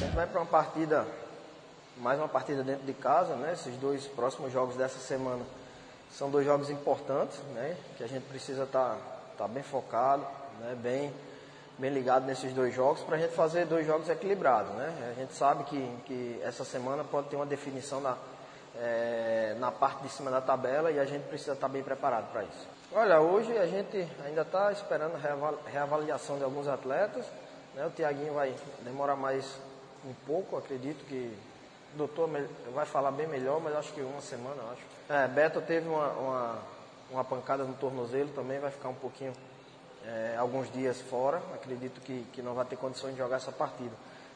Gente 0.00 0.16
vai 0.16 0.26
para 0.26 0.40
uma 0.40 0.46
partida, 0.46 1.06
mais 1.98 2.18
uma 2.18 2.26
partida 2.26 2.62
dentro 2.62 2.86
de 2.86 2.94
casa, 2.94 3.34
né? 3.34 3.52
Esses 3.52 3.76
dois 3.76 4.06
próximos 4.06 4.50
jogos 4.50 4.74
dessa 4.74 4.98
semana 4.98 5.44
são 6.10 6.30
dois 6.30 6.46
jogos 6.46 6.70
importantes, 6.70 7.38
né? 7.54 7.76
Que 7.98 8.04
a 8.04 8.06
gente 8.06 8.22
precisa 8.22 8.62
estar 8.62 8.94
tá, 8.94 8.98
tá 9.36 9.46
bem 9.46 9.62
focado, 9.62 10.22
né? 10.58 10.74
Bem, 10.74 11.12
bem 11.76 11.90
ligado 11.90 12.24
nesses 12.24 12.54
dois 12.54 12.74
jogos 12.74 13.02
para 13.02 13.16
a 13.16 13.18
gente 13.18 13.34
fazer 13.34 13.66
dois 13.66 13.86
jogos 13.86 14.08
equilibrados, 14.08 14.72
né? 14.72 15.12
A 15.14 15.20
gente 15.20 15.34
sabe 15.34 15.64
que, 15.64 15.96
que 16.06 16.40
essa 16.42 16.64
semana 16.64 17.04
pode 17.04 17.28
ter 17.28 17.36
uma 17.36 17.44
definição 17.44 18.00
na, 18.00 18.16
é, 18.78 19.54
na 19.58 19.70
parte 19.70 20.02
de 20.02 20.08
cima 20.08 20.30
da 20.30 20.40
tabela 20.40 20.90
e 20.90 20.98
a 20.98 21.04
gente 21.04 21.24
precisa 21.24 21.52
estar 21.52 21.66
tá 21.66 21.70
bem 21.70 21.82
preparado 21.82 22.32
para 22.32 22.42
isso. 22.44 22.66
Olha, 22.90 23.20
hoje 23.20 23.54
a 23.58 23.66
gente 23.66 24.08
ainda 24.24 24.40
está 24.40 24.72
esperando 24.72 25.16
a 25.16 25.70
reavaliação 25.70 26.38
de 26.38 26.44
alguns 26.44 26.66
atletas. 26.68 27.26
Né? 27.74 27.84
O 27.84 27.90
Tiaguinho 27.90 28.32
vai 28.32 28.54
demorar 28.82 29.14
mais 29.14 29.44
um 30.04 30.14
pouco, 30.26 30.56
acredito 30.56 31.04
que 31.06 31.36
o 31.94 31.98
doutor 31.98 32.28
vai 32.72 32.86
falar 32.86 33.10
bem 33.10 33.26
melhor, 33.26 33.60
mas 33.60 33.74
acho 33.74 33.92
que 33.92 34.00
uma 34.00 34.20
semana, 34.20 34.62
acho. 34.72 34.82
É, 35.12 35.26
Beto 35.26 35.60
teve 35.60 35.88
uma, 35.88 36.08
uma, 36.12 36.58
uma, 37.10 37.24
pancada 37.24 37.64
no 37.64 37.74
tornozelo 37.74 38.30
também, 38.30 38.58
vai 38.58 38.70
ficar 38.70 38.88
um 38.88 38.94
pouquinho, 38.94 39.32
é, 40.06 40.36
alguns 40.38 40.72
dias 40.72 41.00
fora. 41.00 41.38
Acredito 41.54 42.00
que, 42.00 42.24
que 42.32 42.42
não 42.42 42.54
vai 42.54 42.64
ter 42.64 42.76
condições 42.76 43.12
de 43.12 43.18
jogar 43.18 43.36
essa 43.36 43.52
partida. 43.52 43.94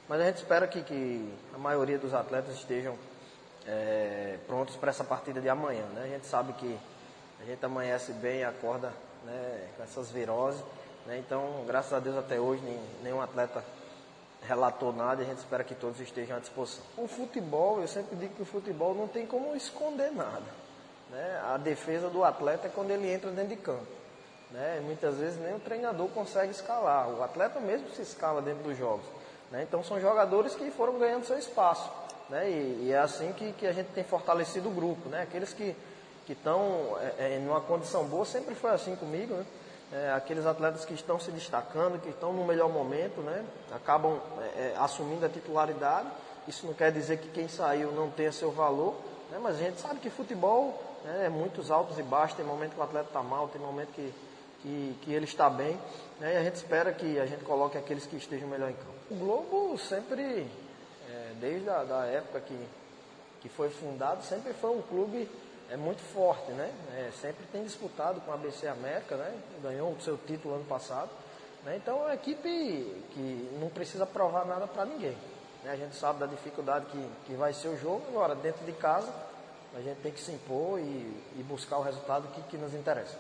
Mas 0.09 0.21
a 0.21 0.25
gente 0.25 0.37
espera 0.37 0.67
que, 0.67 0.83
que 0.83 1.33
a 1.55 1.59
maioria 1.59 1.99
dos 1.99 2.13
atletas 2.13 2.55
estejam 2.57 2.99
é, 3.67 4.39
prontos 4.47 4.77
para 4.77 4.91
essa 4.91 5.05
partida 5.05 5.41
de 5.41 5.49
amanhã. 5.49 5.85
Né? 5.95 6.03
A 6.05 6.09
gente 6.09 6.27
sabe 6.27 6.53
que 6.55 6.79
a 7.41 7.45
gente 7.45 7.65
amanhece 7.65 8.13
bem, 8.13 8.45
acorda 8.45 8.93
né, 9.25 9.69
com 9.77 9.83
essas 9.83 10.11
viroses. 10.11 10.61
Né? 11.07 11.19
Então, 11.19 11.65
graças 11.67 11.93
a 11.93 12.01
Deus 12.01 12.17
até 12.17 12.39
hoje 12.39 12.63
nenhum 13.03 13.21
atleta 13.21 13.65
relatou 14.47 14.93
nada 14.93 15.23
e 15.23 15.25
a 15.25 15.29
gente 15.29 15.39
espera 15.39 15.65
que 15.65 15.75
todos 15.75 16.01
estejam 16.01 16.37
à 16.37 16.41
disposição. 16.41 16.85
O 16.97 17.07
futebol, 17.09 17.81
eu 17.81 17.89
sempre 17.89 18.17
digo 18.17 18.35
que 18.35 18.43
o 18.43 18.47
futebol 18.47 18.95
não 18.95 19.09
tem 19.09 19.27
como 19.27 19.55
esconder 19.57 20.13
nada. 20.13 20.43
Né? 21.11 21.43
A 21.53 21.57
defesa 21.57 22.09
do 22.09 22.25
atleta 22.25 22.67
é 22.67 22.71
quando 22.71 22.91
ele 22.91 23.11
entra 23.11 23.31
dentro 23.31 23.51
de 23.51 23.57
campo. 23.57 23.87
Né? 24.51 24.81
Muitas 24.85 25.17
vezes 25.17 25.41
nem 25.41 25.55
o 25.55 25.61
treinador 25.61 26.09
consegue 26.09 26.53
escalar, 26.53 27.09
o 27.09 27.23
atleta 27.23 27.59
mesmo 27.61 27.89
se 27.91 28.03
escala 28.03 28.41
dentro 28.41 28.63
dos 28.63 28.77
jogos. 28.77 29.05
Né? 29.51 29.63
Então 29.63 29.83
são 29.83 30.01
jogadores 30.01 30.55
que 30.55 30.71
foram 30.71 30.99
ganhando 30.99 31.25
seu 31.25 31.39
espaço. 31.39 31.91
Né? 32.29 32.51
E, 32.51 32.87
e, 32.87 32.93
é 32.93 32.99
assim 32.99 33.33
que, 33.33 33.53
que 33.53 33.67
a 33.67 33.73
gente 33.73 33.89
tem 33.89 34.05
fortalecido 34.05 34.69
o 34.69 34.73
grupo. 34.73 35.09
Né? 35.09 35.23
Aqueles 35.23 35.53
que 35.53 35.75
estão 36.29 36.97
é, 37.01 37.35
é, 37.35 37.39
em 37.39 37.47
uma 37.47 37.61
condição 37.61 38.05
boa, 38.05 38.25
sempre 38.25 38.55
foi 38.55 38.71
assim 38.71 38.97
comigo. 38.97 39.35
Né? 39.35 39.45
É, 39.95 40.11
aqueles 40.11 40.45
atletas 40.45 40.85
que 40.85 40.93
estão 40.93 41.21
se 41.21 41.31
destacando, 41.31 42.01
que 42.01 42.09
estão 42.09 42.33
no 42.33 42.45
melhor 42.45 42.69
momento, 42.69 43.21
né? 43.21 43.45
acabam 43.73 44.19
é, 44.41 44.73
é, 44.73 44.77
assumindo 44.77 45.25
a 45.25 45.29
titularidade. 45.29 46.09
Isso 46.49 46.67
não 46.67 46.75
quer 46.75 46.91
dizer 46.91 47.19
que 47.19 47.29
quem 47.29 47.47
saiu 47.47 47.93
não 47.93 48.11
tenha 48.11 48.33
seu 48.33 48.51
valor, 48.51 48.97
né? 49.31 49.39
mas 49.41 49.55
a 49.55 49.59
gente 49.59 49.81
sabe 49.81 50.01
que 50.01 50.11
futebol 50.11 50.83
né, 51.05 51.27
é 51.27 51.29
muitos 51.29 51.71
altos 51.71 51.97
e 51.97 52.03
baixos. 52.03 52.37
Tem 52.37 52.45
momento 52.45 52.73
que 52.73 52.81
o 52.81 52.83
atleta 52.83 53.07
está 53.07 53.23
mal, 53.23 53.47
tem 53.47 53.61
momento 53.61 53.93
que, 53.93 54.13
que, 54.63 54.99
que 55.03 55.13
ele 55.13 55.27
está 55.27 55.49
bem. 55.49 55.79
Né? 56.19 56.35
E 56.35 56.37
a 56.39 56.43
gente 56.43 56.57
espera 56.57 56.93
que 56.93 57.21
a 57.21 57.27
gente 57.27 57.45
coloque 57.45 57.79
aqueles 57.79 58.05
que 58.05 58.17
estejam 58.17 58.49
melhor 58.49 58.71
em 58.71 58.75
campo. 58.75 58.91
O 59.13 59.15
Globo 59.15 59.79
sempre 59.79 60.51
é, 61.09 61.33
desde 61.41 61.71
a 61.71 61.85
da 61.85 62.05
época 62.07 62.41
que, 62.41 62.59
que 63.43 63.49
foi 63.49 63.71
fundado, 63.71 64.25
sempre 64.25 64.55
foi 64.55 64.71
um 64.71 64.83
clube 64.83 65.31
é 65.71 65.77
muito 65.77 66.01
forte, 66.13 66.51
né? 66.53 66.73
É, 66.97 67.11
sempre 67.21 67.45
tem 67.53 67.65
disputado 67.65 68.21
com 68.21 68.31
a 68.31 68.35
ABC 68.35 68.67
América, 68.67 69.17
né? 69.17 69.35
Ganhou 69.63 69.93
o 69.93 70.01
seu 70.01 70.17
título 70.17 70.55
ano 70.55 70.65
passado. 70.65 71.11
Né? 71.65 71.77
Então 71.77 71.99
é 72.01 72.05
uma 72.05 72.15
equipe 72.15 72.49
que 73.13 73.59
não 73.61 73.69
precisa 73.69 74.07
provar 74.07 74.45
nada 74.45 74.67
para 74.67 74.85
ninguém. 74.85 75.17
Né? 75.65 75.71
A 75.71 75.77
gente 75.77 75.97
sabe 75.97 76.21
da 76.21 76.27
dificuldade 76.27 76.87
que, 76.87 77.09
que 77.27 77.35
vai 77.35 77.53
ser 77.53 77.69
o 77.69 77.77
jogo, 77.77 78.03
agora 78.09 78.35
dentro 78.35 78.65
de 78.65 78.73
casa 78.73 79.13
a 79.75 79.81
gente 79.81 79.99
tem 80.03 80.13
que 80.13 80.21
se 80.21 80.31
impor 80.31 80.79
e, 80.79 80.83
e 80.83 81.45
buscar 81.49 81.79
o 81.79 81.83
resultado 81.83 82.29
que, 82.29 82.43
que 82.43 82.57
nos 82.57 82.75
interessa. 82.75 83.19